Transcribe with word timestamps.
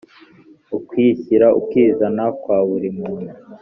ukwishyira 0.77 1.47
ukizana 1.59 2.25
kwa 2.41 2.57
buri 2.67 2.89
muntu 2.97 3.31